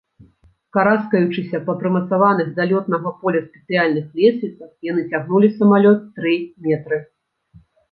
[0.77, 6.35] Караскаючыся па прымацаваных да лётнага поля спецыяльных лесвіцах, яны цягнулі самалёт тры
[6.69, 6.97] метры.